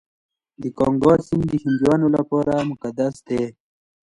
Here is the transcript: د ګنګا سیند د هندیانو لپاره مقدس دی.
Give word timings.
د 0.61 0.63
ګنګا 0.77 1.13
سیند 1.25 1.43
د 1.49 1.53
هندیانو 1.63 2.07
لپاره 2.15 2.53
مقدس 2.69 3.15
دی. 3.27 3.41